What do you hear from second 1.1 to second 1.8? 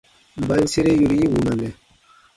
yi wunanɛ?